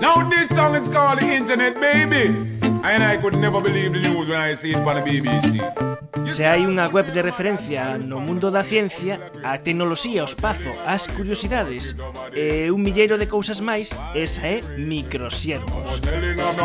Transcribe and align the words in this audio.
Now 0.00 0.28
this 0.28 0.48
song 0.48 0.74
is 0.74 0.88
called 0.90 1.20
the 1.20 1.34
Internet 1.34 1.80
Baby. 1.80 2.28
And 2.84 3.02
I 3.02 3.16
could 3.16 3.34
never 3.34 3.60
believe 3.62 3.94
the 3.94 4.00
news 4.00 4.28
when 4.28 4.38
I 4.38 4.52
see 4.52 4.72
it 4.72 4.76
on 4.76 4.96
the 4.96 5.02
BBC. 5.02 5.60
Se 6.28 6.44
hai 6.44 6.66
unha 6.66 6.90
web 6.92 7.08
de 7.14 7.22
referencia 7.22 7.96
no 7.96 8.20
mundo 8.20 8.50
da 8.50 8.60
ciencia, 8.60 9.32
a 9.40 9.56
tecnoloxía, 9.62 10.20
o 10.20 10.28
espazo, 10.28 10.74
as 10.84 11.08
curiosidades 11.08 11.96
e 12.34 12.68
un 12.68 12.82
milleiro 12.82 13.16
de 13.16 13.24
cousas 13.24 13.62
máis, 13.62 13.96
esa 14.12 14.44
é 14.44 14.60
Microsiervos. 14.76 16.02
Ah, 16.04 16.12
ah, 16.12 16.60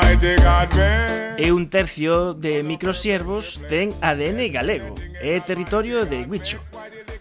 ah. 0.00 1.36
E 1.40 1.52
un 1.52 1.68
tercio 1.68 2.34
de 2.34 2.62
Microsiervos 2.62 3.60
ten 3.68 3.92
ADN 4.00 4.48
galego 4.48 4.94
é 5.20 5.40
territorio 5.40 6.06
de 6.06 6.24
Huicho. 6.24 6.60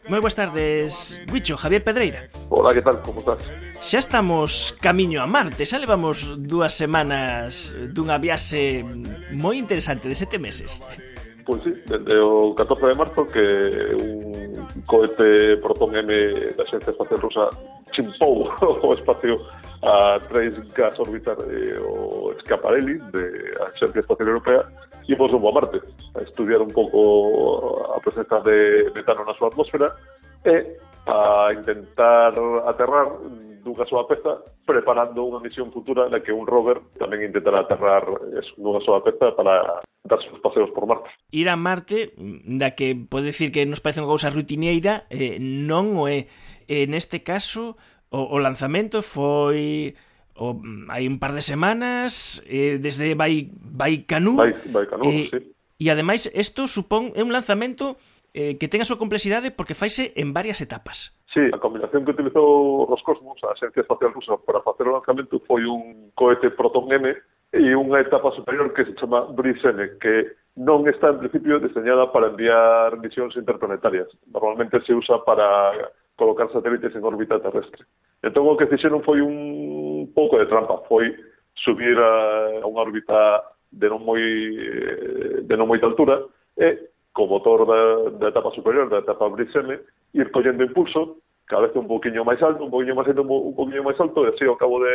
Moi 0.09 0.25
boas 0.25 0.33
tardes, 0.33 1.21
Bicho, 1.29 1.53
Javier 1.53 1.85
Pedreira. 1.85 2.33
Hola, 2.49 2.73
que 2.73 2.81
tal, 2.81 2.97
como 3.05 3.21
estás? 3.21 3.37
Xa 3.77 4.01
estamos 4.01 4.73
camiño 4.81 5.21
a 5.21 5.29
Marte, 5.29 5.69
xa 5.69 5.77
levamos 5.77 6.33
dúas 6.41 6.73
semanas 6.73 7.77
dunha 7.93 8.17
viaxe 8.17 8.81
moi 9.29 9.61
interesante 9.61 10.09
de 10.09 10.17
sete 10.17 10.41
meses. 10.41 10.81
Pois 11.45 11.61
sí, 11.61 11.77
desde 11.85 12.17
o 12.25 12.57
14 12.57 12.89
de 12.89 12.95
marzo 12.97 13.21
que 13.29 13.45
un 14.01 14.81
cohete 14.89 15.61
Proton 15.61 15.93
M 15.93 16.09
da 16.57 16.65
Xencia 16.65 16.89
Espacial 16.89 17.21
Rusa 17.21 17.45
chimpou 17.93 18.49
o 18.81 18.89
espacio 18.97 19.37
a 19.85 20.17
tres 20.25 20.57
gas 20.73 20.97
orbitar 20.97 21.37
eh, 21.45 21.77
o 21.85 22.33
Schiaparelli 22.41 22.97
de 23.13 23.53
a 23.61 23.69
Xencia 23.77 24.01
Espacial 24.01 24.33
Europea 24.33 24.65
imos 25.09 25.31
rumbo 25.33 25.49
a 25.49 25.57
Marte 25.57 25.81
a 26.15 26.21
estudiar 26.21 26.61
un 26.61 26.69
pouco 26.69 27.89
a 27.95 27.99
presenza 27.99 28.39
de 28.45 28.93
metano 28.93 29.25
na 29.25 29.33
súa 29.33 29.49
atmósfera 29.49 29.89
e 30.45 30.77
a 31.09 31.49
intentar 31.57 32.37
aterrar 32.69 33.17
dunha 33.65 33.85
súa 33.89 34.05
peza 34.05 34.39
preparando 34.63 35.25
unha 35.25 35.41
misión 35.41 35.73
futura 35.73 36.07
na 36.07 36.21
que 36.21 36.31
un 36.31 36.45
rover 36.45 36.79
tamén 37.01 37.25
intentará 37.25 37.65
aterrar 37.65 38.05
dunha 38.55 38.81
súa 38.85 39.01
peza 39.01 39.33
para 39.33 39.81
dar 40.05 40.19
seus 40.21 40.39
paseos 40.39 40.69
por 40.71 40.85
Marte. 40.85 41.09
Ir 41.33 41.49
a 41.49 41.57
Marte, 41.57 42.13
da 42.45 42.77
que 42.77 42.93
pode 42.93 43.33
dicir 43.33 43.49
que 43.49 43.65
nos 43.65 43.81
parece 43.81 44.05
unha 44.05 44.13
cousa 44.13 44.29
rutineira, 44.29 45.09
eh, 45.09 45.41
non 45.41 45.97
o 45.97 46.05
é. 46.05 46.29
En 46.69 46.93
este 46.93 47.25
caso, 47.25 47.75
o, 48.13 48.19
o 48.29 48.37
lanzamento 48.37 49.01
foi 49.01 49.97
o, 50.39 50.55
mm, 50.55 50.87
hai 50.87 51.03
un 51.03 51.19
par 51.19 51.35
de 51.35 51.43
semanas 51.43 52.39
eh, 52.47 52.79
desde 52.79 53.11
Bai, 53.13 53.51
vai 53.59 54.07
Bai, 54.07 54.07
Baikonur, 54.07 54.47
eh, 55.03 55.27
sí. 55.27 55.39
E 55.79 55.87
ademais 55.87 56.27
isto 56.35 56.67
supón 56.67 57.15
é 57.15 57.23
un 57.23 57.31
lanzamento 57.31 57.95
eh, 58.35 58.59
que 58.59 58.67
ten 58.67 58.83
a 58.83 58.87
súa 58.87 58.99
complexidade 58.99 59.51
porque 59.51 59.75
faise 59.75 60.11
en 60.19 60.35
varias 60.35 60.59
etapas. 60.59 61.15
Sí, 61.31 61.39
a 61.53 61.59
combinación 61.61 62.03
que 62.03 62.11
utilizou 62.11 62.83
Roscosmos, 62.83 63.39
a 63.47 63.55
Agencia 63.55 63.79
Espacial 63.79 64.11
Rusa, 64.11 64.35
para 64.43 64.59
facer 64.59 64.87
o 64.87 64.95
lanzamento 64.95 65.39
foi 65.47 65.63
un 65.63 66.11
cohete 66.19 66.51
Proton 66.51 66.91
M 66.91 67.15
e 67.55 67.71
unha 67.79 68.03
etapa 68.03 68.33
superior 68.35 68.75
que 68.75 68.85
se 68.85 68.93
chama 68.99 69.29
Breeze 69.31 69.63
M, 69.71 69.97
que 70.03 70.35
non 70.59 70.83
está 70.91 71.15
en 71.15 71.23
principio 71.23 71.63
diseñada 71.63 72.11
para 72.11 72.27
enviar 72.27 72.99
misións 72.99 73.39
interplanetarias. 73.39 74.11
Normalmente 74.27 74.83
se 74.83 74.91
usa 74.91 75.23
para 75.23 75.71
colocar 76.19 76.51
satélites 76.51 76.91
en 76.91 77.07
órbita 77.07 77.39
terrestre. 77.39 77.87
Entón 78.19 78.51
o 78.51 78.59
que 78.59 78.67
fixeron 78.67 78.99
foi 79.07 79.23
un 79.23 79.33
pouco 80.19 80.35
de 80.35 80.51
trampa 80.51 80.83
foi 80.91 81.15
subir 81.63 81.95
a, 81.95 82.59
a 82.59 82.67
unha 82.67 82.83
órbita 82.83 83.19
de 83.71 83.87
non 83.87 84.03
moi 84.03 84.19
eh, 84.19 85.47
de 85.47 85.55
non 85.55 85.71
moita 85.71 85.87
altura 85.87 86.27
e 86.59 86.91
co 87.15 87.23
motor 87.27 87.63
da, 87.63 87.79
da 88.19 88.27
etapa 88.29 88.51
superior, 88.51 88.91
da 88.91 88.99
etapa 88.99 89.31
Brixene, 89.31 89.79
ir 90.13 90.31
collendo 90.31 90.63
impulso, 90.63 91.17
cada 91.49 91.65
vez 91.65 91.75
un 91.75 91.87
poquinho 91.87 92.23
máis 92.23 92.41
alto, 92.43 92.63
un 92.63 92.71
poquinho 92.71 92.95
máis 92.95 93.09
alto, 93.09 93.25
un 93.25 93.55
poquinho 93.55 93.83
máis 93.83 93.99
alto, 93.99 94.23
e 94.23 94.29
así 94.29 94.45
ao 94.45 94.59
cabo 94.59 94.79
de 94.83 94.93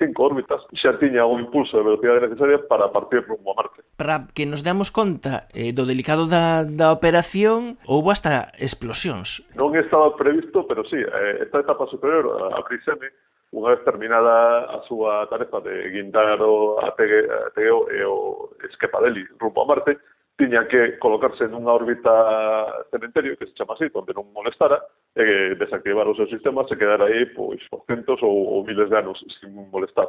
cinco 0.00 0.24
órbitas 0.24 0.64
xa 0.72 0.96
tiña 0.96 1.28
o 1.28 1.36
impulso 1.38 1.76
de 1.76 1.84
velocidade 1.84 2.24
necesaria 2.24 2.58
para 2.64 2.88
partir 2.88 3.22
rumbo 3.28 3.52
a 3.52 3.62
Marte. 3.62 3.84
Para 4.00 4.26
que 4.32 4.48
nos 4.48 4.64
demos 4.64 4.88
conta 4.88 5.46
eh, 5.52 5.76
do 5.76 5.84
delicado 5.84 6.24
da, 6.24 6.64
da 6.64 6.90
operación, 6.90 7.76
houbo 7.84 8.08
hasta 8.08 8.50
explosións. 8.56 9.44
Non 9.52 9.76
estaba 9.76 10.16
previsto, 10.16 10.64
pero 10.64 10.82
sí, 10.88 10.96
eh, 10.96 11.44
esta 11.44 11.60
etapa 11.60 11.84
superior 11.92 12.48
a 12.50 12.58
Brixene 12.64 13.12
unha 13.52 13.76
vez 13.76 13.84
terminada 13.84 14.64
a 14.72 14.80
súa 14.88 15.28
tarefa 15.28 15.60
de 15.60 15.92
guindar 15.92 16.40
o 16.40 16.80
Ateo 16.80 17.78
e 17.92 18.00
o 18.00 18.48
Esquepadeli 18.64 19.28
rumbo 19.36 19.62
a 19.62 19.68
Marte, 19.68 20.00
tiña 20.40 20.64
que 20.66 20.96
colocarse 20.96 21.44
nunha 21.44 21.76
órbita 21.76 22.88
cementerio 22.88 23.36
que 23.36 23.46
se 23.46 23.54
chama 23.54 23.76
así, 23.76 23.92
onde 23.92 24.16
non 24.16 24.32
molestara, 24.32 24.80
e 25.12 25.52
desactivar 25.60 26.08
o 26.08 26.16
seu 26.16 26.24
sistema 26.32 26.64
se 26.64 26.80
quedar 26.80 27.04
aí 27.04 27.28
pois, 27.36 27.60
centos 27.84 28.24
ou, 28.24 28.56
ou 28.56 28.64
miles 28.64 28.88
de 28.88 28.96
anos 28.96 29.20
sin 29.36 29.52
molestar. 29.68 30.08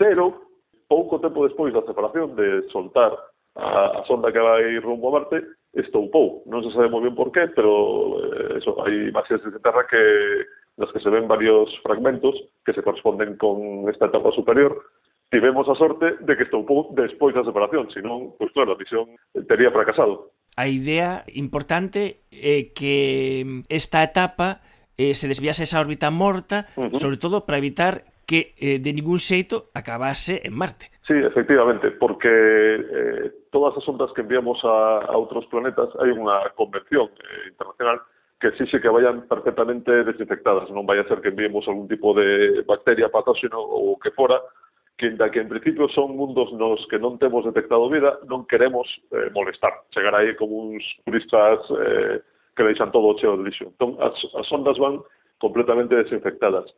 Pero, 0.00 0.48
pouco 0.88 1.20
tempo 1.20 1.44
despois 1.44 1.76
da 1.76 1.84
separación 1.84 2.32
de 2.40 2.64
soltar 2.72 3.12
a, 3.52 4.00
a 4.00 4.04
sonda 4.08 4.32
que 4.32 4.40
vai 4.40 4.80
rumbo 4.80 5.12
a 5.12 5.20
Marte, 5.20 5.44
estoupou. 5.76 6.40
Non 6.48 6.64
se 6.64 6.72
sabe 6.72 6.88
moi 6.88 7.04
ben 7.04 7.12
por 7.12 7.28
qué, 7.28 7.52
pero 7.52 8.16
eh, 8.32 8.64
eso, 8.64 8.80
hai 8.80 9.12
imaxes 9.12 9.44
de 9.44 9.60
terra 9.60 9.84
que 9.84 10.00
los 10.76 10.92
que 10.92 11.00
se 11.00 11.10
ven 11.10 11.28
varios 11.28 11.70
fragmentos 11.82 12.34
que 12.64 12.72
se 12.72 12.82
corresponden 12.82 13.36
con 13.36 13.88
esta 13.88 14.06
etapa 14.06 14.30
superior, 14.32 14.82
tivemos 15.30 15.68
a 15.68 15.74
sorte 15.74 16.16
de 16.20 16.36
que 16.36 16.44
estoupou 16.44 16.94
despois 16.94 17.34
da 17.34 17.42
separación, 17.42 17.90
senón, 17.90 18.36
pois 18.38 18.52
claro, 18.52 18.72
a 18.72 18.80
misión 18.80 19.10
tería 19.48 19.74
fracasado. 19.74 20.30
A 20.56 20.68
idea 20.68 21.26
importante 21.34 22.24
é 22.30 22.72
que 22.72 23.64
esta 23.68 24.00
etapa 24.06 24.62
eh, 24.96 25.12
se 25.12 25.28
desviase 25.28 25.64
esa 25.64 25.80
órbita 25.80 26.08
morta, 26.10 26.70
uh 26.76 26.88
-huh. 26.88 26.96
sobre 26.96 27.18
todo 27.18 27.44
para 27.44 27.58
evitar 27.58 28.06
que 28.26 28.54
eh, 28.58 28.78
de 28.78 28.90
ningún 28.92 29.18
xeito 29.18 29.70
acabase 29.74 30.42
en 30.44 30.54
Marte. 30.54 30.90
Sí, 31.06 31.14
efectivamente, 31.14 31.92
porque 31.92 32.26
eh, 32.28 33.30
todas 33.54 33.76
as 33.78 33.86
ondas 33.86 34.10
que 34.14 34.22
enviamos 34.22 34.58
a, 34.64 35.06
a 35.06 35.14
outros 35.14 35.46
planetas 35.46 35.94
hai 36.02 36.10
unha 36.10 36.50
convención 36.58 37.06
eh, 37.14 37.54
internacional 37.54 38.02
que 38.40 38.48
exixe 38.48 38.80
que 38.80 38.92
vayan 38.92 39.24
perfectamente 39.28 40.04
desinfectadas, 40.04 40.68
non 40.68 40.84
vai 40.84 41.00
a 41.00 41.08
ser 41.08 41.24
que 41.24 41.32
enviemos 41.32 41.64
algún 41.64 41.88
tipo 41.88 42.12
de 42.12 42.60
bacteria, 42.68 43.08
patóxeno 43.08 43.56
ou 43.56 43.96
que 43.96 44.12
fora, 44.12 44.36
que, 44.98 45.10
da 45.16 45.30
que 45.30 45.40
en 45.40 45.48
principio 45.48 45.88
son 45.88 46.16
mundos 46.16 46.52
nos 46.52 46.84
que 46.88 47.00
non 47.00 47.16
temos 47.16 47.44
detectado 47.48 47.88
vida, 47.88 48.20
non 48.28 48.44
queremos 48.44 48.84
eh, 49.12 49.32
molestar, 49.32 49.72
chegar 49.92 50.12
aí 50.16 50.36
como 50.36 50.72
uns 50.72 50.84
turistas 51.04 51.64
eh, 51.80 52.20
que 52.56 52.64
deixan 52.64 52.92
todo 52.92 53.16
cheo 53.16 53.36
de 53.36 53.44
lixo. 53.44 53.72
Entón, 53.72 53.96
as, 54.00 54.16
as 54.36 54.48
ondas 54.52 54.76
van 54.76 55.00
completamente 55.40 55.96
desinfectadas. 55.96 56.68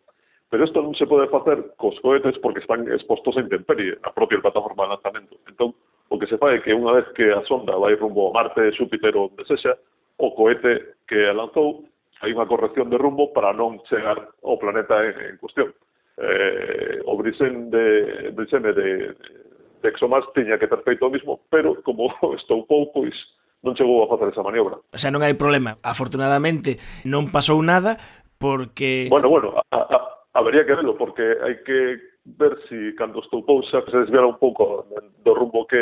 Pero 0.50 0.64
isto 0.64 0.82
non 0.82 0.94
se 0.94 1.06
pode 1.06 1.30
facer 1.30 1.74
cos 1.76 1.98
cohetes 2.00 2.38
porque 2.42 2.62
están 2.62 2.86
expostos 2.90 3.36
a 3.36 3.44
intemperie, 3.44 3.98
a 4.02 4.10
propia 4.10 4.42
plataforma 4.42 4.86
de 4.86 4.94
lanzamento. 4.96 5.34
Entón, 5.46 5.74
o 6.08 6.18
que 6.18 6.26
se 6.26 6.38
fai 6.38 6.58
é 6.58 6.62
que 6.62 6.74
unha 6.74 6.94
vez 6.96 7.06
que 7.14 7.30
a 7.30 7.42
sonda 7.46 7.76
vai 7.76 7.94
rumbo 7.94 8.30
a 8.30 8.34
Marte, 8.34 8.74
Xúpiter 8.74 9.14
ou 9.14 9.30
onde 9.30 9.46
sexa, 9.46 9.78
o 10.18 10.34
cohete 10.34 10.98
que 11.06 11.32
lanzou 11.32 11.86
hai 12.20 12.34
unha 12.34 12.50
corrección 12.50 12.90
de 12.90 12.98
rumbo 12.98 13.30
para 13.30 13.54
non 13.54 13.78
chegar 13.86 14.18
ao 14.42 14.58
planeta 14.58 14.98
en, 15.06 15.14
en 15.34 15.36
cuestión. 15.38 15.70
Eh, 16.18 16.98
o 17.06 17.14
Brisen 17.14 17.70
de, 17.70 18.34
Brisen 18.34 18.66
de, 18.66 18.74
de 18.74 19.86
ExoMars 19.86 20.26
tiña 20.34 20.58
que 20.58 20.66
ter 20.66 20.82
feito 20.82 21.06
o 21.06 21.14
mismo, 21.14 21.46
pero 21.46 21.78
como 21.86 22.10
estou 22.38 22.66
pouco, 22.66 23.06
pois 23.06 23.14
non 23.62 23.78
chegou 23.78 24.02
a 24.02 24.10
facer 24.10 24.34
esa 24.34 24.42
maniobra. 24.42 24.82
O 24.90 24.98
sea, 24.98 25.14
non 25.14 25.22
hai 25.22 25.38
problema. 25.38 25.78
Afortunadamente 25.82 26.78
non 27.06 27.30
pasou 27.30 27.62
nada 27.62 27.94
porque... 28.38 29.06
Bueno, 29.10 29.30
bueno, 29.30 29.54
a, 29.54 29.78
a, 29.78 29.98
habería 30.34 30.66
que 30.66 30.74
verlo, 30.74 30.98
porque 30.98 31.22
hai 31.22 31.62
que 31.62 32.02
ver 32.26 32.58
si 32.66 32.94
cando 32.98 33.22
estoupou 33.22 33.62
xa 33.70 33.86
se 33.86 34.04
desviara 34.04 34.26
un 34.26 34.42
pouco 34.42 34.86
do 35.22 35.32
rumbo 35.34 35.66
que 35.70 35.80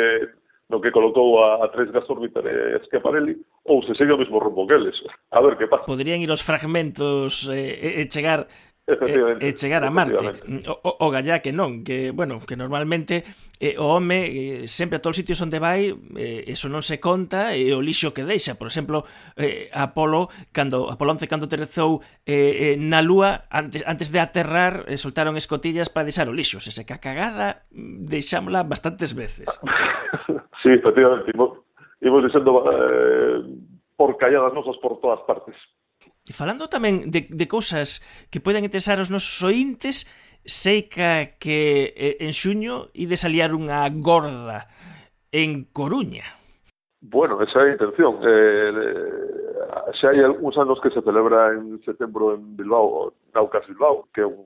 no 0.69 0.81
que 0.81 0.91
colocou 0.91 1.39
a, 1.43 1.63
a 1.63 1.71
tres 1.71 1.91
Gasórbiter 1.91 2.43
e 2.43 2.83
Schiaparelli, 2.87 3.39
ou 3.65 3.83
se 3.83 3.95
segue 3.95 4.11
o 4.11 4.19
mesmo 4.19 4.39
rumbo 4.39 4.67
que 4.67 4.75
eles. 4.75 4.95
A 5.31 5.39
ver 5.39 5.55
que 5.55 5.67
pasa. 5.67 5.87
Poderían 5.87 6.19
ir 6.19 6.31
os 6.31 6.43
fragmentos 6.43 7.47
eh, 7.47 8.03
e 8.03 8.07
chegar 8.11 8.47
e, 8.87 9.47
e 9.47 9.51
chegar 9.51 9.83
a 9.83 9.91
Marte. 9.91 10.47
Mm, 10.47 10.63
o, 10.63 11.07
o 11.07 11.07
gallá 11.11 11.43
que 11.43 11.51
non, 11.51 11.83
que, 11.83 12.15
bueno, 12.15 12.39
que 12.39 12.55
normalmente 12.55 13.23
eh, 13.59 13.75
o 13.75 13.83
home 13.83 14.63
eh, 14.63 14.67
sempre 14.67 14.95
a 14.95 15.03
todos 15.03 15.15
os 15.15 15.19
sitios 15.19 15.43
onde 15.43 15.59
vai, 15.59 15.91
eh, 15.91 16.47
eso 16.47 16.71
non 16.71 16.79
se 16.79 16.95
conta 17.03 17.51
e 17.51 17.67
eh, 17.67 17.75
o 17.75 17.83
lixo 17.83 18.15
que 18.15 18.23
deixa. 18.23 18.55
Por 18.55 18.71
exemplo, 18.71 19.03
eh, 19.35 19.67
Apolo, 19.75 20.31
cando, 20.55 20.87
Apolo 20.87 21.11
11 21.19 21.27
cando 21.27 21.51
aterrizou 21.51 21.99
eh, 22.23 22.75
eh, 22.75 22.75
na 22.79 23.03
Lúa, 23.03 23.51
antes, 23.51 23.83
antes 23.83 24.07
de 24.07 24.23
aterrar, 24.23 24.87
eh, 24.87 24.95
soltaron 24.95 25.35
escotillas 25.35 25.91
para 25.91 26.07
deixar 26.07 26.31
o 26.31 26.35
lixo. 26.35 26.63
Se 26.63 26.71
seca 26.71 27.03
cagada, 27.03 27.67
mm, 27.75 28.07
deixámola 28.07 28.63
bastantes 28.63 29.11
veces. 29.11 29.51
Sí, 30.67 30.73
efectivamente, 30.73 31.31
imos, 31.33 31.59
imos 32.01 32.23
dicendo 32.25 32.65
eh, 32.69 33.41
porcalladas 33.95 34.53
nosas 34.53 34.75
por 34.81 34.99
todas 34.99 35.21
partes. 35.21 35.55
E 36.27 36.35
falando 36.35 36.67
tamén 36.67 37.07
de, 37.07 37.23
de 37.23 37.47
cousas 37.47 38.03
que 38.27 38.43
poden 38.43 38.67
interesar 38.67 38.99
aos 38.99 39.07
nosos 39.07 39.39
ointes, 39.47 40.11
sei 40.43 40.91
que, 40.91 41.39
que 41.39 42.19
en 42.19 42.35
xuño 42.35 42.91
ides 42.91 43.23
aliar 43.23 43.55
unha 43.55 43.87
gorda 43.95 44.67
en 45.31 45.71
Coruña. 45.71 46.27
Bueno, 46.99 47.39
esa 47.39 47.63
é 47.63 47.71
a 47.71 47.75
intención. 47.79 48.19
Eh, 48.27 49.95
xa 49.95 50.11
hai 50.11 50.19
algúns 50.19 50.59
anos 50.59 50.83
que 50.83 50.91
se 50.91 50.99
celebra 50.99 51.55
en 51.55 51.79
setembro 51.87 52.35
en 52.35 52.59
Bilbao, 52.59 53.15
Naucas 53.31 53.63
Bilbao, 53.71 54.11
que 54.11 54.19
é 54.19 54.27
un, 54.27 54.43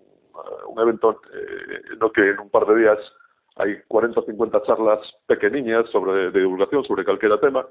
un 0.69 0.77
evento 0.77 1.18
eh, 1.33 1.97
no 1.97 2.13
que 2.13 2.29
en 2.29 2.45
un 2.45 2.53
par 2.53 2.69
de 2.69 2.77
días 2.77 3.01
hai 3.57 3.81
40 3.88 4.19
ou 4.19 4.25
50 4.25 4.65
charlas 4.65 5.01
pequeniñas 5.27 5.89
sobre 5.92 6.31
de 6.31 6.39
divulgación 6.39 6.83
sobre 6.83 7.03
calquera 7.03 7.38
tema 7.38 7.65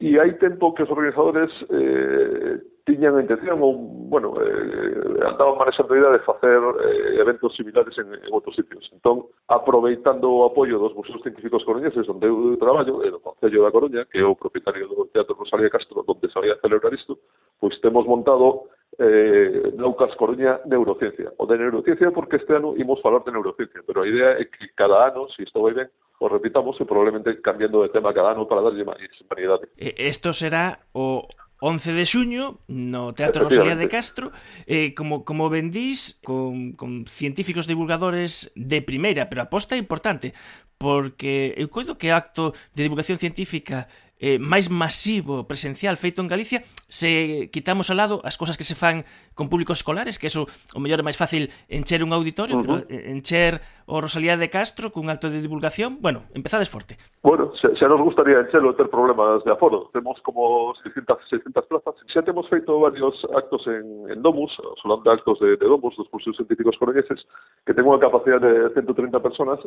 e 0.00 0.18
hai 0.18 0.38
tempo 0.38 0.74
que 0.74 0.86
os 0.86 0.90
organizadores 0.90 1.50
eh, 1.70 2.62
tiñan 2.86 3.18
a 3.18 3.22
intención 3.22 3.58
ou, 3.60 3.74
bueno, 4.06 4.38
eh, 4.38 5.26
andaban 5.26 5.58
manexando 5.58 5.92
a 5.92 5.98
idea 5.98 6.10
de 6.14 6.22
facer 6.22 6.54
eh, 6.54 7.18
eventos 7.18 7.50
similares 7.58 7.98
en, 7.98 8.14
en 8.14 8.30
outros 8.30 8.54
sitios. 8.54 8.86
Entón, 8.94 9.26
aproveitando 9.50 10.30
o 10.30 10.46
apoio 10.46 10.78
dos 10.78 10.94
Museos 10.94 11.18
Científicos 11.26 11.66
Coruñeses 11.66 12.06
onde 12.06 12.30
eu 12.30 12.54
traballo, 12.62 13.02
e 13.02 13.10
do 13.10 13.18
Concello 13.18 13.66
da 13.66 13.74
Coruña, 13.74 14.06
que 14.06 14.22
é 14.22 14.24
o 14.24 14.38
propietario 14.38 14.86
do 14.86 15.10
Teatro 15.10 15.34
Rosalía 15.34 15.68
Castro, 15.68 16.06
onde 16.06 16.30
sabía 16.30 16.54
celebrar 16.62 16.94
isto, 16.94 17.18
pois 17.58 17.74
temos 17.82 18.06
montado 18.06 18.70
eh, 18.98 19.72
Naucas 19.76 20.14
Coruña 20.16 20.60
Neurociencia. 20.66 21.32
O 21.38 21.46
de 21.46 21.58
Neurociencia 21.58 22.10
porque 22.10 22.36
este 22.36 22.56
ano 22.56 22.74
imos 22.76 23.00
falar 23.00 23.24
de 23.24 23.32
Neurociencia, 23.32 23.80
pero 23.86 24.02
a 24.02 24.08
idea 24.08 24.34
é 24.38 24.44
que 24.44 24.74
cada 24.74 25.06
ano, 25.06 25.28
se 25.30 25.36
si 25.36 25.42
isto 25.46 25.62
vai 25.62 25.74
ben, 25.74 25.88
o 26.18 26.26
repitamos 26.26 26.74
e 26.80 26.84
probablemente 26.84 27.40
cambiando 27.40 27.82
de 27.82 27.94
tema 27.94 28.12
cada 28.12 28.34
ano 28.34 28.50
para 28.50 28.62
darlle 28.62 28.82
máis 28.82 29.06
variedade. 29.30 29.70
Isto 29.78 30.34
será 30.34 30.82
o 30.90 31.22
11 31.62 31.94
de 31.94 32.04
xuño 32.06 32.44
no 32.66 33.14
Teatro 33.14 33.46
Rosalía 33.46 33.74
de 33.74 33.86
Castro 33.86 34.30
eh, 34.66 34.94
como, 34.94 35.24
como 35.24 35.50
vendís 35.50 36.18
con, 36.22 36.74
con 36.74 37.06
científicos 37.06 37.66
divulgadores 37.66 38.50
de 38.54 38.82
primeira, 38.82 39.30
pero 39.30 39.42
aposta 39.42 39.78
importante 39.78 40.34
porque 40.78 41.58
eu 41.58 41.66
coido 41.66 41.98
que 41.98 42.14
acto 42.14 42.54
de 42.74 42.86
divulgación 42.86 43.18
científica 43.18 43.90
eh, 44.18 44.38
máis 44.42 44.66
masivo 44.68 45.46
presencial 45.46 45.94
feito 45.96 46.18
en 46.22 46.28
Galicia 46.28 46.66
se 46.90 47.50
quitamos 47.54 47.90
ao 47.90 47.96
lado 47.96 48.14
as 48.24 48.34
cousas 48.34 48.58
que 48.58 48.66
se 48.66 48.74
fan 48.74 49.06
con 49.36 49.46
públicos 49.46 49.78
escolares, 49.78 50.18
que 50.18 50.26
eso 50.26 50.50
o 50.74 50.80
mellor 50.82 51.00
é 51.00 51.06
máis 51.06 51.20
fácil 51.20 51.52
encher 51.70 52.02
un 52.02 52.10
auditorio, 52.10 52.58
uh 52.58 52.64
-huh. 52.64 52.82
pero 52.86 52.90
eh, 52.90 53.12
encher 53.12 53.62
o 53.86 54.00
Rosalía 54.00 54.36
de 54.36 54.50
Castro 54.50 54.90
cun 54.90 55.06
alto 55.12 55.30
de 55.30 55.38
divulgación, 55.40 56.02
bueno, 56.02 56.26
empezades 56.34 56.68
forte. 56.68 56.98
Bueno, 57.28 57.52
xa, 57.60 57.68
xa 57.76 57.86
nos 57.88 58.00
gustaría 58.00 58.40
en 58.40 58.48
Chelo 58.48 58.72
ter 58.72 58.88
problemas 58.88 59.44
de 59.44 59.52
aforo. 59.52 59.90
Temos 59.92 60.18
como 60.22 60.72
600, 60.82 61.28
600 61.28 61.66
plazas. 61.66 61.94
Xa 62.08 62.22
temos 62.22 62.48
feito 62.48 62.80
varios 62.80 63.20
actos 63.36 63.66
en, 63.66 63.84
en 64.08 64.22
Domus, 64.22 64.56
falando 64.82 65.04
de 65.04 65.12
actos 65.12 65.38
de, 65.40 65.58
de 65.60 65.66
Domus, 65.68 65.94
dos 65.98 66.08
cursos 66.08 66.34
científicos 66.36 66.78
coruñeses, 66.80 67.20
que 67.68 67.76
ten 67.76 67.84
unha 67.84 68.00
capacidade 68.00 68.48
de 68.48 68.72
130 68.72 69.20
personas, 69.20 69.60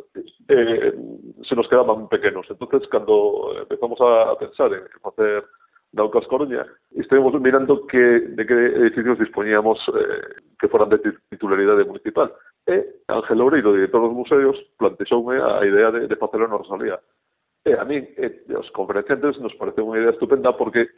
eh, 0.50 0.90
se 1.46 1.54
nos 1.54 1.70
quedaban 1.70 2.10
pequenos. 2.10 2.50
entonces 2.50 2.82
cando 2.90 3.54
eh, 3.54 3.62
empezamos 3.62 4.02
a 4.02 4.34
pensar 4.42 4.74
en 4.74 4.82
facer 4.98 5.46
Daucas 5.94 6.26
Coruña, 6.26 6.66
estivemos 6.98 7.30
mirando 7.38 7.86
que, 7.86 8.26
de 8.26 8.42
que 8.42 8.58
edificios 8.82 9.22
dispoñíamos 9.22 9.78
eh, 9.94 10.50
que 10.58 10.66
foran 10.66 10.90
de 10.90 10.98
titularidade 11.30 11.86
municipal. 11.86 12.34
E 12.66 13.06
Ángel 13.06 13.38
Obreiro, 13.38 13.70
director 13.70 14.02
dos 14.02 14.18
museos, 14.18 14.58
plantexoume 14.82 15.38
a 15.38 15.62
idea 15.62 15.94
de, 15.94 16.10
de 16.10 16.16
facelo 16.18 16.50
na 16.50 16.58
Rosalía 16.58 16.98
eh, 17.64 17.76
a 17.78 17.84
mí, 17.84 17.96
eh, 18.16 18.44
os 18.56 18.70
conferenciantes 18.70 19.38
nos 19.38 19.54
parece 19.54 19.82
unha 19.82 19.98
idea 19.98 20.14
estupenda 20.14 20.54
porque 20.58 20.90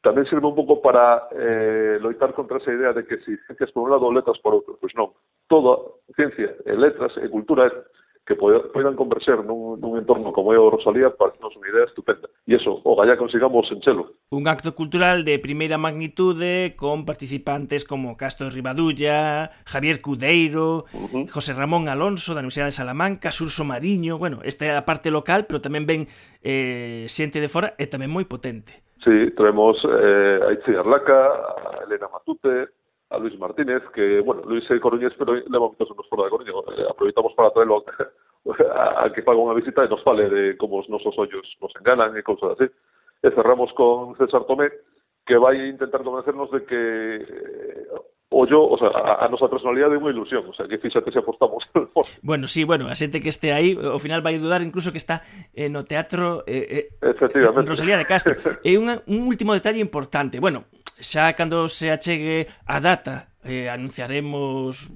tamén 0.00 0.28
sirve 0.30 0.46
un 0.46 0.54
pouco 0.54 0.78
para 0.78 1.26
eh, 1.34 1.98
loitar 1.98 2.30
contra 2.32 2.62
esa 2.62 2.70
idea 2.70 2.94
de 2.94 3.02
que 3.02 3.18
si 3.26 3.34
ciencias 3.50 3.74
por 3.74 3.86
un 3.86 3.90
lado, 3.90 4.14
letras 4.14 4.38
por 4.38 4.54
outro. 4.54 4.78
Pois 4.78 4.94
non, 4.94 5.10
toda 5.50 5.98
ciencia, 6.14 6.54
e 6.62 6.72
letras 6.78 7.10
e 7.18 7.26
cultura 7.26 7.66
que 8.28 8.36
poidan 8.36 8.92
converxer 8.92 9.40
nun, 9.40 9.80
nun 9.80 9.96
entorno 9.96 10.36
como 10.36 10.52
é 10.52 10.60
o 10.60 10.68
Rosalía 10.68 11.08
para 11.08 11.32
que 11.32 11.40
unha 11.40 11.72
idea 11.72 11.88
estupenda. 11.88 12.28
E 12.44 12.60
eso, 12.60 12.84
o 12.84 12.92
gallá 12.92 13.16
consigamos 13.16 13.64
en 13.72 13.80
chelo. 13.80 14.20
Un 14.28 14.44
acto 14.52 14.76
cultural 14.76 15.24
de 15.24 15.40
primeira 15.40 15.80
magnitude 15.80 16.76
con 16.76 17.08
participantes 17.08 17.88
como 17.88 18.20
Castro 18.20 18.52
Ribadulla, 18.52 19.48
Javier 19.64 20.04
Cudeiro, 20.04 20.84
uh 20.92 21.08
-huh. 21.08 21.24
José 21.32 21.56
Ramón 21.56 21.88
Alonso 21.88 22.36
da 22.36 22.44
Universidade 22.44 22.68
de 22.68 22.80
Salamanca, 22.84 23.32
Surso 23.32 23.64
Mariño, 23.64 24.20
bueno, 24.20 24.44
esta 24.44 24.68
é 24.68 24.76
a 24.76 24.84
parte 24.84 25.08
local, 25.08 25.48
pero 25.48 25.64
tamén 25.64 25.88
ven 25.88 26.04
eh, 26.44 27.08
xente 27.08 27.40
de 27.40 27.48
fora 27.48 27.72
e 27.80 27.88
tamén 27.88 28.12
moi 28.12 28.28
potente. 28.28 28.84
Sí, 29.00 29.32
traemos 29.40 29.80
eh, 29.88 30.44
a 30.44 30.52
Itzi 30.52 30.76
Arlaca, 30.76 31.16
a 31.16 31.88
Elena 31.88 32.12
Matute, 32.12 32.76
a 33.10 33.18
Luis 33.18 33.38
Martínez, 33.38 33.82
que, 33.94 34.20
bueno, 34.20 34.42
Luis 34.44 34.68
é 34.70 34.78
coruñés, 34.78 35.14
pero 35.16 35.32
leva 35.32 35.72
moitos 35.72 35.90
anos 35.90 36.06
fora 36.08 36.24
de 36.24 36.30
Coruña. 36.30 36.52
Eh, 36.76 36.86
aproveitamos 36.88 37.32
para 37.34 37.50
traelo 37.50 37.84
a, 37.84 39.04
a 39.04 39.10
que 39.10 39.22
paga 39.22 39.40
unha 39.40 39.56
visita 39.56 39.84
e 39.84 39.88
nos 39.88 40.04
fale 40.04 40.28
de 40.28 40.56
como 40.60 40.76
os 40.76 40.88
nosos 40.92 41.16
ollos 41.16 41.46
nos 41.60 41.72
enganan 41.80 42.12
e 42.16 42.22
cousas 42.22 42.52
así. 42.52 42.68
E 43.24 43.28
cerramos 43.32 43.72
con 43.72 44.12
César 44.20 44.44
Tomé, 44.44 44.68
que 45.24 45.40
vai 45.40 45.56
intentar 45.56 46.04
convencernos 46.04 46.52
de 46.52 46.60
que 46.68 46.82
eh, 47.24 47.77
o 48.30 48.46
yo, 48.46 48.60
o 48.62 48.76
sea, 48.76 48.88
a, 48.88 49.24
a 49.24 49.28
nosa 49.28 49.48
personalidade 49.48 49.96
é 49.96 50.00
unha 50.00 50.12
ilusión, 50.12 50.44
o 50.44 50.52
sea, 50.52 50.68
que 50.68 50.76
fíxate 50.76 51.08
se 51.08 51.20
apostamos 51.20 51.64
Bueno, 52.22 52.44
sí, 52.44 52.64
bueno, 52.68 52.92
a 52.92 52.94
xente 52.94 53.24
que 53.24 53.32
este 53.32 53.56
aí 53.56 53.72
ao 53.72 53.96
final 53.96 54.20
vai 54.20 54.36
dudar 54.36 54.60
incluso 54.60 54.92
que 54.92 55.00
está 55.00 55.24
eh, 55.56 55.72
no 55.72 55.88
teatro 55.88 56.44
eh, 56.44 56.92
eh, 57.00 57.14
Rosalía 57.64 57.96
de 57.96 58.08
Castro. 58.08 58.36
Eh, 58.68 58.76
e 58.76 58.80
unha, 58.80 59.00
un 59.08 59.24
último 59.24 59.56
detalle 59.56 59.80
importante, 59.80 60.40
bueno, 60.44 60.68
xa 61.00 61.32
cando 61.32 61.68
se 61.72 61.88
achegue 61.88 62.44
a 62.68 62.80
data 62.84 63.32
eh, 63.44 63.72
anunciaremos 63.72 64.92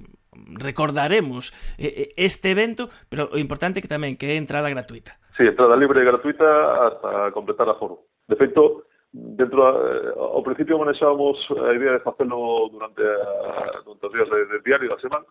recordaremos 0.53 1.53
eh, 1.77 1.89
eh 1.89 2.09
este 2.17 2.51
evento, 2.53 2.89
pero 3.09 3.29
o 3.33 3.37
importante 3.41 3.81
que 3.81 3.89
tamén 3.89 4.13
que 4.13 4.33
é 4.33 4.35
entrada 4.37 4.69
gratuita. 4.69 5.17
Sí, 5.33 5.49
entrada 5.49 5.73
libre 5.73 6.01
e 6.01 6.09
gratuita 6.09 6.45
hasta 6.85 7.33
completar 7.33 7.65
a 7.65 7.77
foro. 7.81 8.05
De 8.29 8.37
feito, 8.37 8.85
dentro 9.35 9.61
eh, 9.65 10.13
ao 10.15 10.45
principio 10.45 10.77
manexábamos 10.77 11.37
eh, 11.49 11.69
a 11.69 11.73
idea 11.73 11.97
de 11.97 12.05
facelo 12.05 12.69
durante, 12.69 13.01
eh, 13.01 13.81
durante 13.85 14.05
os 14.05 14.13
días 14.13 14.29
de, 14.29 14.39
de 14.47 14.57
diario 14.61 14.89
da 14.89 15.01
semana, 15.01 15.25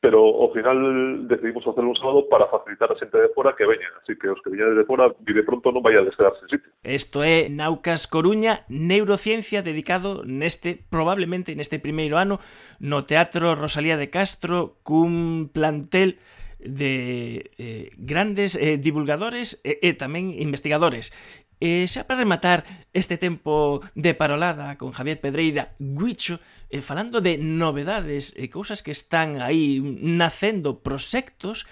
pero 0.00 0.22
ao 0.22 0.52
final 0.54 0.78
decidimos 1.26 1.64
facelo 1.64 1.90
un 1.90 1.98
sábado 1.98 2.28
para 2.30 2.46
facilitar 2.46 2.86
a 2.86 2.98
xente 2.98 3.18
de 3.18 3.34
fora 3.34 3.58
que 3.58 3.66
veña, 3.66 3.90
así 3.98 4.14
que 4.14 4.30
os 4.30 4.38
que 4.46 4.50
veñan 4.50 4.78
de 4.78 4.86
fora 4.86 5.10
vive 5.26 5.42
pronto 5.42 5.74
non 5.74 5.82
vai 5.82 5.98
a 5.98 6.06
desquedarse 6.06 6.46
en 6.46 6.50
sitio. 6.54 6.70
Isto 6.86 7.26
é 7.26 7.50
Naucas 7.50 8.06
Coruña, 8.06 8.62
neurociencia 8.70 9.66
dedicado 9.66 10.22
neste, 10.22 10.78
probablemente 10.86 11.58
neste 11.58 11.82
primeiro 11.82 12.14
ano, 12.14 12.38
no 12.78 13.02
Teatro 13.02 13.58
Rosalía 13.58 13.98
de 13.98 14.06
Castro, 14.06 14.78
cun 14.86 15.50
plantel 15.50 16.22
de 16.62 17.50
eh, 17.58 17.90
grandes 17.98 18.54
eh, 18.54 18.78
divulgadores 18.78 19.58
e, 19.66 19.82
e 19.82 19.98
tamén 19.98 20.30
investigadores. 20.30 21.10
E 21.58 21.90
xa 21.90 22.06
para 22.06 22.22
rematar 22.22 22.62
este 22.94 23.18
tempo 23.18 23.82
de 23.98 24.14
parolada 24.14 24.78
con 24.78 24.94
Javier 24.94 25.18
Pedreira 25.18 25.74
Guicho, 25.82 26.38
eh, 26.70 26.78
falando 26.82 27.18
de 27.18 27.34
novedades 27.34 28.30
e 28.38 28.46
eh, 28.46 28.50
cousas 28.50 28.86
que 28.86 28.94
están 28.94 29.42
aí 29.42 29.82
nacendo, 29.82 30.78
proxectos, 30.86 31.66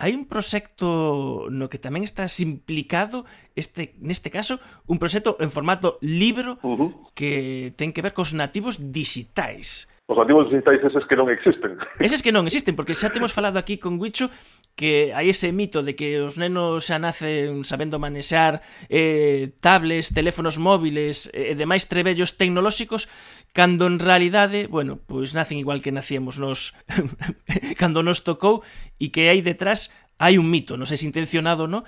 hai 0.00 0.16
un 0.16 0.24
proxecto 0.26 1.46
no 1.52 1.68
que 1.68 1.78
tamén 1.78 2.02
estás 2.02 2.40
implicado, 2.40 3.28
este 3.52 3.94
neste 4.00 4.32
caso, 4.32 4.56
un 4.88 4.96
proxecto 4.96 5.36
en 5.38 5.52
formato 5.52 6.00
libro 6.00 6.56
uh 6.64 6.74
-huh. 6.74 6.90
que 7.12 7.70
ten 7.76 7.92
que 7.92 8.02
ver 8.02 8.16
cos 8.16 8.32
nativos 8.32 8.80
digitais. 8.80 9.89
Os 10.10 10.18
nativos 10.18 10.50
digitais 10.50 10.82
eses 10.82 11.06
que 11.06 11.14
non 11.14 11.30
existen. 11.30 11.78
Eses 12.02 12.18
que 12.18 12.34
non 12.34 12.42
existen, 12.42 12.74
porque 12.74 12.98
xa 12.98 13.14
temos 13.14 13.30
falado 13.30 13.62
aquí 13.62 13.78
con 13.78 14.02
Guicho 14.02 14.26
que 14.74 15.14
hai 15.14 15.30
ese 15.30 15.54
mito 15.54 15.86
de 15.86 15.94
que 15.94 16.18
os 16.18 16.34
nenos 16.34 16.90
xa 16.90 16.98
nacen 16.98 17.62
sabendo 17.62 18.02
manexar 18.02 18.58
eh, 18.90 19.54
tablets, 19.62 20.10
teléfonos 20.10 20.58
móviles 20.58 21.30
eh, 21.30 21.54
e 21.54 21.54
eh, 21.54 21.54
demais 21.54 21.86
trebellos 21.86 22.34
tecnolóxicos 22.34 23.06
cando 23.54 23.86
en 23.86 24.02
realidade, 24.02 24.66
bueno, 24.66 24.98
pois 24.98 25.30
nacen 25.30 25.62
igual 25.62 25.78
que 25.78 25.94
nacíamos 25.94 26.42
nos 26.42 26.74
cando 27.80 28.02
nos 28.02 28.26
tocou 28.26 28.66
e 28.98 29.14
que 29.14 29.30
hai 29.30 29.46
detrás 29.46 29.94
hai 30.18 30.42
un 30.42 30.50
mito, 30.50 30.74
non 30.74 30.90
sei 30.90 30.98
se 30.98 31.06
intencionado 31.06 31.64
ou 31.64 31.70
non, 31.70 31.86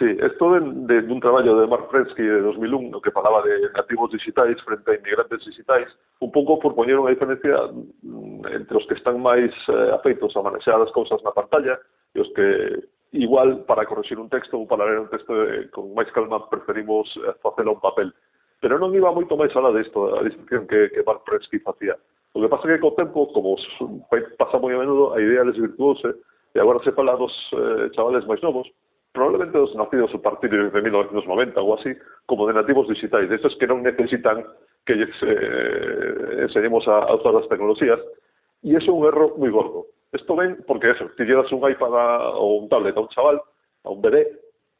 Sí, 0.00 0.16
esto 0.18 0.52
de, 0.54 0.60
de, 1.02 1.12
un 1.12 1.20
traballo 1.20 1.60
de 1.60 1.66
Mark 1.66 1.90
Frensky 1.90 2.22
de 2.22 2.40
2001 2.40 2.88
no 2.88 3.02
que 3.02 3.10
falaba 3.10 3.42
de 3.42 3.68
nativos 3.76 4.10
digitais 4.10 4.56
frente 4.62 4.90
a 4.90 4.94
inmigrantes 4.94 5.44
digitais, 5.44 5.88
un 6.20 6.32
pouco 6.32 6.56
por 6.56 6.72
poñer 6.72 6.96
unha 6.96 7.12
diferencia 7.12 7.68
mm, 8.00 8.48
entre 8.48 8.80
os 8.80 8.88
que 8.88 8.96
están 8.96 9.20
máis 9.20 9.52
eh, 9.68 9.92
afeitos 9.92 10.32
a 10.32 10.40
manexar 10.40 10.80
as 10.80 10.88
cousas 10.96 11.20
na 11.20 11.36
pantalla 11.36 11.76
e 12.16 12.24
os 12.24 12.32
que 12.32 12.80
igual 13.12 13.68
para 13.68 13.84
corregir 13.84 14.16
un 14.16 14.32
texto 14.32 14.56
ou 14.56 14.64
para 14.64 14.88
ler 14.88 15.04
un 15.04 15.12
texto 15.12 15.36
eh, 15.36 15.68
con 15.68 15.92
máis 15.92 16.08
calma 16.16 16.48
preferimos 16.48 17.04
eh, 17.20 17.36
facelo 17.44 17.76
un 17.76 17.84
papel. 17.84 18.08
Pero 18.64 18.80
non 18.80 18.96
iba 18.96 19.12
moito 19.12 19.36
máis 19.36 19.52
alá 19.52 19.68
disto, 19.68 20.16
a 20.16 20.24
distinción 20.24 20.64
que, 20.64 20.88
que 20.96 21.04
Mark 21.04 21.28
Prensky 21.28 21.60
facía. 21.60 22.00
O 22.32 22.40
que 22.40 22.48
pasa 22.48 22.72
é 22.72 22.80
que 22.80 22.80
co 22.80 22.96
tempo, 22.96 23.28
como 23.36 23.60
pasa 24.40 24.56
moi 24.56 24.72
a 24.72 24.80
menudo, 24.80 25.12
a 25.12 25.20
idea 25.20 25.44
desvirtuouse 25.44 26.08
e 26.08 26.56
eh, 26.56 26.62
agora 26.64 26.80
se 26.80 26.96
fala 26.96 27.20
dos 27.20 27.36
eh, 27.52 27.92
chavales 27.92 28.24
máis 28.24 28.40
novos, 28.40 28.64
probablemente 29.12 29.58
dos 29.58 29.74
nacidos 29.74 30.14
a 30.14 30.18
partir 30.18 30.50
de 30.50 30.82
1990 30.82 31.60
ou 31.60 31.74
así, 31.74 31.96
como 32.26 32.46
de 32.46 32.54
nativos 32.54 32.86
digitais, 32.88 33.28
destes 33.28 33.54
que 33.58 33.66
non 33.66 33.82
necesitan 33.82 34.46
que 34.86 34.94
lles 34.94 35.10
eh, 35.26 36.46
enseñemos 36.46 36.86
a, 36.86 37.10
a 37.10 37.14
usar 37.18 37.34
as 37.34 37.48
tecnoloxías, 37.50 37.98
e 38.62 38.76
iso 38.76 38.90
é 38.90 38.94
un 38.94 39.02
erro 39.06 39.34
moi 39.36 39.50
gordo. 39.50 39.90
Isto 40.14 40.34
ven 40.34 40.62
porque 40.66 40.90
eso, 40.90 41.10
ti 41.18 41.24
llevas 41.24 41.50
un 41.50 41.62
iPad 41.62 41.92
a, 41.94 42.38
un 42.38 42.68
tablet 42.68 42.96
a 42.96 43.02
un 43.02 43.10
chaval, 43.10 43.42
a 43.84 43.88
un 43.90 44.00
bebé, 44.00 44.26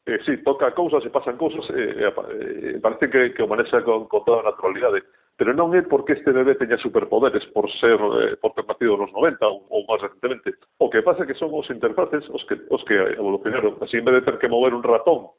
e 0.07 0.17
si, 0.25 0.37
toca 0.43 0.71
cousas 0.71 1.03
e 1.05 1.09
pasan 1.11 1.37
cousas, 1.37 1.67
e, 1.71 1.81
e, 2.01 2.07
e 2.07 2.79
parece 2.79 3.11
que, 3.11 3.33
que 3.35 3.43
o 3.43 3.47
con, 3.47 4.07
con 4.07 4.21
toda 4.25 4.41
a 4.41 4.49
naturalidade 4.51 5.03
pero 5.37 5.55
non 5.57 5.73
é 5.73 5.81
porque 5.81 6.13
este 6.13 6.29
bebé 6.31 6.55
teña 6.55 6.77
superpoderes 6.77 7.45
por 7.55 7.65
ser 7.81 7.97
eh, 7.97 8.37
por 8.37 8.53
ter 8.53 8.67
nacido 8.67 8.97
nos 8.97 9.11
90 9.13 9.41
ou, 9.47 9.65
ou 9.69 9.81
máis 9.89 10.01
recentemente. 10.01 10.53
O 10.77 10.89
que 10.89 11.01
pasa 11.01 11.23
é 11.23 11.29
que 11.29 11.39
son 11.39 11.49
os 11.53 11.67
interfaces 11.69 12.27
os 12.29 12.43
que 12.45 12.55
os 12.69 12.83
que 12.85 12.93
evolucionaron. 12.93 13.77
Así 13.81 13.97
en 13.97 14.05
vez 14.05 14.21
de 14.21 14.25
ter 14.27 14.37
que 14.37 14.51
mover 14.51 14.73
un 14.73 14.85
ratón 14.85 15.33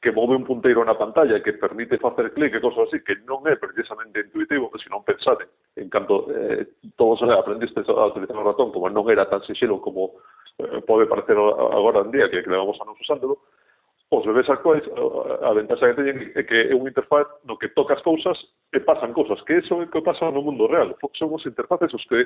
que 0.00 0.12
move 0.12 0.36
un 0.36 0.44
punteiro 0.44 0.84
na 0.84 0.94
pantalla 0.94 1.42
que 1.42 1.58
permite 1.58 1.98
facer 1.98 2.30
clic 2.30 2.54
e 2.54 2.62
cosas 2.62 2.86
así, 2.86 3.02
que 3.02 3.18
non 3.26 3.42
é 3.50 3.58
precisamente 3.58 4.22
intuitivo, 4.22 4.70
que 4.70 4.78
se 4.78 4.86
non 4.86 5.02
pensade, 5.02 5.50
en 5.74 5.90
canto 5.90 6.30
eh, 6.30 6.78
todos 6.94 7.18
aprendiste 7.26 7.82
a 7.82 8.06
utilizar 8.06 8.38
o 8.38 8.46
ratón, 8.46 8.70
como 8.70 8.86
non 8.86 9.10
era 9.10 9.26
tan 9.26 9.42
sexelo 9.42 9.82
como 9.82 10.22
eh, 10.62 10.78
pode 10.86 11.10
parecer 11.10 11.34
agora 11.34 12.06
en 12.06 12.14
día 12.14 12.30
que, 12.30 12.46
que 12.46 12.50
levamos 12.50 12.78
anos 12.78 12.94
usándolo, 12.94 13.42
os 14.10 14.24
bebés 14.24 14.48
actuais 14.48 14.84
a, 15.42 15.52
ventaxa 15.52 15.92
que 15.92 16.00
teñen 16.00 16.32
é 16.32 16.42
que 16.42 16.72
é 16.72 16.74
unha 16.74 16.88
interfaz 16.88 17.28
no 17.44 17.60
que 17.60 17.68
tocas 17.76 18.00
cousas 18.00 18.40
e 18.72 18.80
pasan 18.80 19.12
cousas, 19.12 19.40
que 19.44 19.60
eso 19.60 19.76
é 19.76 19.84
o 19.84 19.90
que 19.90 20.00
pasa 20.00 20.32
no 20.32 20.40
mundo 20.40 20.64
real. 20.66 20.96
Son 21.12 21.28
os 21.36 21.44
interfaces 21.44 21.92
os 21.92 22.04
que 22.08 22.24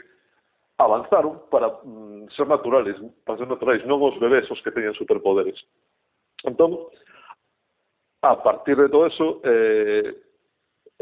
avanzaron 0.78 1.42
para 1.50 1.68
mm, 1.82 2.30
ser 2.38 2.46
naturales, 2.46 2.94
para 3.26 3.38
ser 3.38 3.50
naturales, 3.50 3.82
non 3.82 3.98
os 3.98 4.14
bebés 4.22 4.46
os 4.46 4.62
que 4.62 4.70
teñen 4.70 4.94
superpoderes. 4.94 5.58
Entón, 6.46 6.86
a 8.22 8.38
partir 8.38 8.78
de 8.78 8.86
todo 8.86 9.10
eso, 9.10 9.42
eh, 9.42 10.14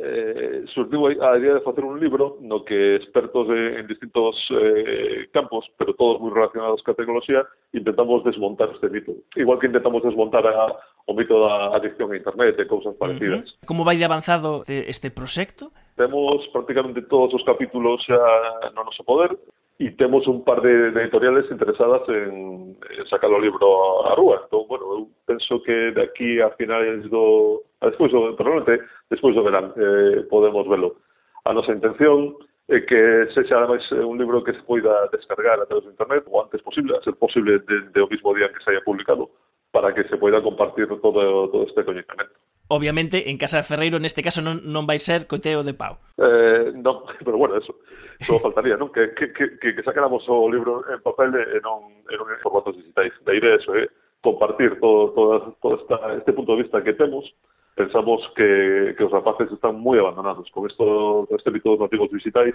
eh, 0.02 0.64
surdiu 0.73 1.07
a 1.07 1.37
idea 1.37 1.54
de 1.54 1.61
facer 1.61 1.85
un 1.85 2.00
libro 2.00 2.38
no 2.40 2.64
que 2.64 2.97
expertos 2.97 3.49
de, 3.49 3.80
en 3.80 3.87
distintos 3.87 4.37
eh, 4.50 5.28
campos, 5.33 5.69
pero 5.76 5.95
todos 5.95 6.21
moi 6.21 6.33
relacionados 6.33 6.80
ca 6.80 6.97
tecnoloxía, 6.97 7.45
intentamos 7.76 8.25
desmontar 8.25 8.73
este 8.73 8.88
mito. 8.88 9.12
Igual 9.37 9.61
que 9.61 9.69
intentamos 9.69 10.02
desmontar 10.02 10.47
a, 10.49 10.73
o 11.04 11.12
mito 11.12 11.37
da 11.37 11.76
adicción 11.76 12.09
a 12.12 12.16
internet 12.16 12.57
e 12.57 12.64
cousas 12.64 12.97
parecidas. 12.97 13.45
Uh 13.45 13.61
-huh. 13.61 13.69
Como 13.69 13.85
vai 13.85 14.00
de 14.00 14.09
avanzado 14.09 14.64
este 14.66 15.12
proxecto? 15.12 15.69
Temos 16.00 16.49
prácticamente 16.49 17.04
todos 17.04 17.37
os 17.37 17.45
capítulos 17.45 18.00
xa 18.09 18.73
no 18.73 18.83
noso 18.88 19.04
poder 19.04 19.37
e 19.80 19.90
temos 19.96 20.28
un 20.28 20.44
par 20.44 20.60
de, 20.60 20.92
de 20.92 21.00
editoriales 21.00 21.50
interesadas 21.50 22.06
en, 22.10 22.76
en 22.76 23.06
sacar 23.08 23.32
o 23.32 23.40
libro 23.40 24.04
a 24.04 24.14
rúa. 24.14 24.44
Entón, 24.44 24.68
bueno, 24.68 24.84
eu 24.92 25.08
penso 25.25 25.56
que 25.64 25.72
de 25.96 26.02
aquí 26.04 26.38
a 26.38 26.50
finales 26.60 27.08
do... 27.08 27.64
A 27.80 27.88
despois 27.88 28.12
do, 28.12 28.37
probablemente, 28.37 28.84
despois 29.08 29.34
do 29.34 29.42
verán 29.42 29.72
eh, 29.80 30.28
podemos 30.28 30.68
velo. 30.68 31.00
A 31.49 31.56
nosa 31.56 31.72
intención 31.72 32.37
é 32.68 32.84
que 32.84 33.32
sexa 33.32 33.56
ademais 33.56 33.80
un 33.90 34.20
libro 34.20 34.44
que 34.44 34.52
se 34.52 34.60
poida 34.68 35.08
descargar 35.16 35.56
a 35.56 35.64
través 35.64 35.88
de 35.88 35.96
internet 35.96 36.28
o 36.28 36.44
antes 36.44 36.60
posible, 36.60 36.92
a 36.92 37.00
ser 37.00 37.16
posible 37.16 37.64
de, 37.64 37.88
de 37.88 38.00
o 38.04 38.06
mismo 38.12 38.37
día 38.37 38.46
en 38.46 38.52
que 38.52 38.62
se 38.62 38.76
haya 38.76 38.84
publicado, 38.84 39.32
para 39.72 39.94
que 39.96 40.04
se 40.12 40.20
poida 40.20 40.44
compartir 40.44 40.92
todo, 41.00 41.49
todo 41.49 41.64
este 41.64 41.88
coñecemento 41.88 42.37
obviamente 42.71 43.31
en 43.31 43.37
casa 43.37 43.59
de 43.59 43.67
Ferreiro 43.67 43.99
neste 43.99 44.23
caso 44.23 44.41
non, 44.41 44.62
non 44.65 44.87
vai 44.87 45.03
ser 45.03 45.27
coiteo 45.27 45.67
de 45.67 45.75
pau. 45.75 45.99
Eh, 46.17 46.73
non, 46.79 47.05
pero 47.27 47.37
bueno, 47.37 47.59
eso 47.59 47.77
só 48.23 48.39
faltaría, 48.39 48.79
non? 48.79 48.95
Que, 48.95 49.12
que, 49.12 49.33
que, 49.35 49.59
que 49.59 49.83
sacáramos 49.83 50.25
o 50.31 50.49
libro 50.49 50.87
en 50.89 51.03
papel 51.03 51.35
e 51.35 51.59
non, 51.61 52.05
e 52.07 52.15
non 52.17 52.31
en 52.31 52.39
formatos 52.41 52.77
digitais. 52.77 53.12
Da 53.27 53.35
idea 53.35 53.57
eso, 53.57 53.75
é 53.75 53.85
eh? 53.85 53.89
compartir 54.23 54.79
todo, 54.81 55.11
todo, 55.12 55.57
todo 55.61 55.75
esta, 55.81 56.15
este 56.15 56.33
punto 56.33 56.57
de 56.57 56.62
vista 56.62 56.83
que 56.83 56.93
temos. 56.93 57.25
Pensamos 57.75 58.21
que, 58.37 58.95
que 58.97 59.05
os 59.05 59.12
rapaces 59.12 59.49
están 59.53 59.81
moi 59.81 59.97
abandonados 59.97 60.45
con 60.53 60.69
esto, 60.69 61.25
con 61.25 61.35
este 61.39 61.50
mito 61.50 61.73
dos 61.73 61.81
nativos 61.81 62.12
digitais. 62.12 62.55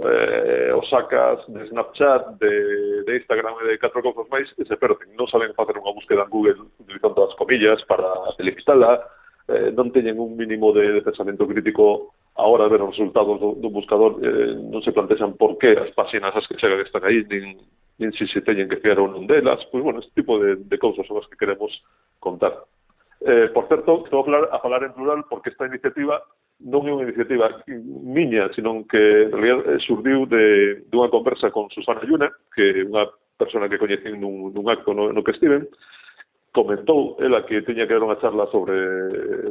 Eh, 0.00 0.72
os 0.72 0.88
sacas 0.88 1.44
de 1.48 1.64
Snapchat, 1.68 2.40
de, 2.40 3.04
de 3.04 3.16
Instagram 3.20 3.56
e 3.64 3.72
de 3.72 3.80
catro 3.80 4.04
cousas 4.04 4.28
máis 4.28 4.48
e 4.60 4.64
se 4.68 4.76
perden. 4.76 5.16
Non 5.16 5.28
saben 5.32 5.56
facer 5.56 5.76
unha 5.80 5.96
búsqueda 5.96 6.28
en 6.28 6.32
Google 6.32 6.60
utilizando 6.76 7.24
as 7.24 7.36
comillas 7.40 7.80
para 7.88 8.04
delimitarla, 8.36 9.00
eh, 9.50 9.70
non 9.74 9.90
teñen 9.90 10.22
un 10.22 10.38
mínimo 10.38 10.70
de, 10.70 10.94
de 10.94 11.02
pensamento 11.02 11.44
crítico 11.44 12.14
a 12.38 12.46
hora 12.46 12.64
de 12.64 12.72
ver 12.78 12.82
os 12.86 12.94
resultados 12.94 13.36
do, 13.42 13.58
do 13.58 13.68
buscador, 13.68 14.22
eh, 14.22 14.54
non 14.54 14.80
se 14.80 14.94
plantexan 14.94 15.34
por 15.34 15.58
que 15.58 15.74
as 15.74 15.90
páxinas 15.92 16.32
as 16.32 16.46
que 16.46 16.56
chegan 16.56 16.78
están 16.80 17.02
aí, 17.02 17.26
nin, 17.26 17.58
nin 17.98 18.10
si 18.14 18.24
se 18.30 18.40
teñen 18.40 18.70
que 18.70 18.78
fiar 18.78 19.02
ou 19.02 19.10
non 19.10 19.26
delas, 19.26 19.60
pois, 19.68 19.82
bueno, 19.82 19.98
este 19.98 20.22
tipo 20.22 20.38
de, 20.38 20.56
de 20.56 20.76
cousas 20.78 21.04
son 21.04 21.18
as 21.18 21.26
que 21.26 21.36
queremos 21.36 21.68
contar. 22.22 22.64
Eh, 23.20 23.52
por 23.52 23.68
certo, 23.68 24.06
estou 24.06 24.22
a 24.22 24.24
falar, 24.24 24.44
a 24.48 24.58
falar 24.64 24.80
en 24.86 24.96
plural 24.96 25.28
porque 25.28 25.50
esta 25.52 25.68
iniciativa 25.68 26.24
non 26.60 26.88
é 26.88 26.92
unha 26.92 27.04
iniciativa 27.08 27.52
miña, 27.68 28.48
senón 28.56 28.88
que 28.88 29.28
en 29.28 29.32
realidad 29.32 29.60
eh, 29.68 29.80
surdiu 29.84 30.24
de, 30.24 30.84
dunha 30.88 31.12
conversa 31.12 31.52
con 31.52 31.68
Susana 31.68 32.04
Lluna, 32.04 32.32
que 32.52 32.80
é 32.80 32.84
unha 32.84 33.08
persona 33.36 33.68
que 33.68 33.80
coñecín 33.80 34.20
nun, 34.20 34.52
nun 34.52 34.66
acto 34.68 34.92
no, 34.92 35.12
no 35.12 35.24
que 35.24 35.32
estiven, 35.32 35.68
comentou 36.52 37.16
ela 37.20 37.44
que 37.46 37.62
teña 37.62 37.86
que 37.86 37.94
dar 37.94 38.02
unha 38.02 38.18
charla 38.18 38.46
sobre, 38.50 38.74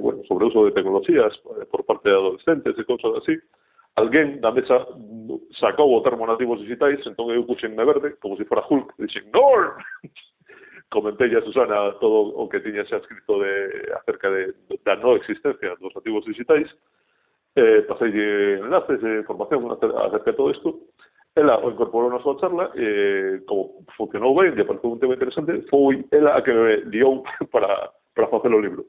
bueno, 0.03 0.23
sobre 0.27 0.45
o 0.45 0.49
uso 0.51 0.67
de 0.67 0.75
tecnologías 0.75 1.31
eh, 1.59 1.65
por 1.71 1.87
parte 1.87 2.09
de 2.11 2.15
adolescentes 2.15 2.75
e 2.75 2.83
cousas 2.83 3.23
así. 3.23 3.39
Alguén 3.95 4.39
da 4.39 4.51
mesa 4.51 4.83
sacou 5.59 5.91
o 5.95 6.03
termo 6.03 6.27
nativos 6.27 6.59
digitais, 6.59 6.99
entón 7.07 7.31
eu 7.31 7.47
puxenme 7.47 7.83
verde, 7.83 8.19
como 8.19 8.35
se 8.35 8.43
si 8.43 8.49
fora 8.49 8.63
Hulk, 8.67 8.95
e 8.99 9.07
dixen, 9.07 9.31
NOR! 9.31 9.79
Comentei 10.89 11.29
a 11.35 11.41
Susana 11.45 11.93
todo 12.01 12.33
o 12.35 12.49
que 12.49 12.59
tiña 12.59 12.83
xa 12.83 12.97
escrito 12.97 13.39
de, 13.39 13.53
acerca 14.03 14.27
de, 14.31 14.51
da 14.83 14.97
non 14.99 15.15
existencia 15.21 15.77
dos 15.79 15.95
nativos 15.95 16.25
digitais, 16.27 16.67
eh, 17.55 17.85
pasei 17.87 18.11
enlaces 18.59 18.99
de 18.99 19.23
formación 19.23 19.71
acerca 19.71 20.31
de 20.31 20.37
todo 20.37 20.51
isto, 20.51 20.69
ela 21.39 21.63
o 21.63 21.71
incorporou 21.71 22.11
na 22.11 22.19
súa 22.19 22.37
charla 22.39 22.71
e 22.75 23.39
como 23.47 23.87
funcionou 23.95 24.35
ben, 24.35 24.51
lle 24.51 24.67
pareceu 24.67 24.91
un 24.91 24.99
tema 24.99 25.15
interesante, 25.15 25.63
foi 25.71 26.03
ela 26.11 26.35
a 26.35 26.43
que 26.43 26.51
me 26.51 26.83
liou 26.91 27.23
para, 27.53 27.91
para 28.13 28.27
facer 28.27 28.51
o 28.51 28.59
libro. 28.59 28.83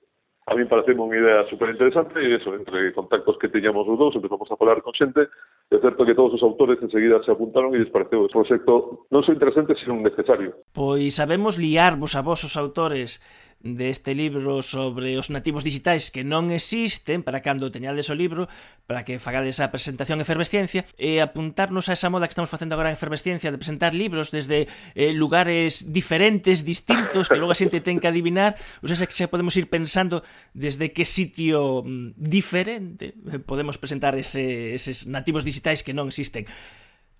A 0.50 0.54
mí 0.59 0.66
parece 0.66 0.99
unha 0.99 1.14
idea 1.14 1.47
super 1.47 1.71
interesante 1.71 2.19
e 2.19 2.35
eso, 2.35 2.50
entre 2.50 2.90
contactos 2.90 3.38
que 3.38 3.52
teñamos 3.54 3.87
os 3.87 3.95
dous, 3.95 4.19
empezamos 4.19 4.50
a 4.50 4.59
falar 4.59 4.83
con 4.83 4.90
xente, 4.99 5.23
é 5.71 5.78
certo 5.78 6.02
que 6.02 6.19
todos 6.19 6.35
os 6.35 6.42
autores 6.42 6.83
enseguida 6.83 7.23
se 7.23 7.30
apuntaron 7.30 7.71
e 7.71 7.78
les 7.78 7.92
pareceu 7.95 8.26
o 8.26 8.33
proxecto 8.33 9.07
non 9.14 9.23
só 9.23 9.30
interesante, 9.30 9.78
sino 9.78 9.95
necesario. 10.02 10.59
Pois 10.75 11.14
sabemos 11.14 11.54
liarvos 11.54 12.19
a 12.19 12.26
vos 12.26 12.42
os 12.42 12.59
autores 12.59 13.23
deste 13.61 14.17
libro 14.17 14.62
sobre 14.64 15.21
os 15.21 15.29
nativos 15.29 15.64
digitais 15.64 16.09
que 16.09 16.25
non 16.25 16.49
existen 16.49 17.21
para 17.21 17.45
cando 17.45 17.69
teñades 17.69 18.09
o 18.09 18.17
libro 18.17 18.49
para 18.88 19.05
que 19.05 19.21
fagades 19.21 19.61
a 19.61 19.69
presentación 19.69 20.25
efervesciencia 20.25 20.88
e 20.97 21.21
apuntarnos 21.21 21.93
a 21.93 21.95
esa 21.95 22.09
moda 22.09 22.25
que 22.25 22.33
estamos 22.33 22.49
facendo 22.49 22.73
agora 22.73 22.88
en 22.88 22.97
efervesciencia 22.97 23.52
de 23.52 23.61
presentar 23.61 23.93
libros 23.93 24.33
desde 24.33 24.64
eh, 24.97 25.12
lugares 25.12 25.93
diferentes, 25.93 26.64
distintos 26.64 27.29
que 27.29 27.37
logo 27.37 27.52
a 27.52 27.59
xente 27.59 27.85
ten 27.85 28.00
que 28.00 28.09
adivinar. 28.09 28.57
Ou 28.81 28.88
sea, 28.88 29.05
que 29.05 29.12
xa 29.12 29.29
podemos 29.29 29.52
ir 29.61 29.69
pensando 29.69 30.25
desde 30.57 30.97
que 30.97 31.05
sitio 31.05 31.85
mm, 31.85 32.17
diferente 32.17 33.12
eh, 33.29 33.38
podemos 33.45 33.76
presentar 33.76 34.17
ese, 34.17 34.73
eses 34.73 35.05
nativos 35.05 35.45
digitais 35.45 35.85
que 35.85 35.93
non 35.93 36.09
existen. 36.09 36.49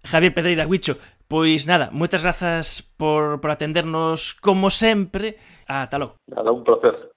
Javier 0.05 0.35
Pedreira 0.35 0.67
Huicho, 0.67 0.99
pois 1.29 1.67
nada, 1.67 1.91
moitas 1.93 2.23
grazas 2.23 2.83
por, 2.99 3.41
por 3.41 3.51
atendernos 3.51 4.35
como 4.35 4.71
sempre. 4.71 5.37
Ata 5.69 5.99
logo. 5.99 6.15
Un 6.27 6.65
placer. 6.65 7.11